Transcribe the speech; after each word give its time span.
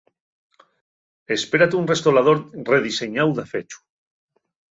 Espérate 1.37 1.75
un 1.81 1.85
restolador 1.93 2.37
rediseñáu 2.71 3.29
dafechu. 3.39 3.79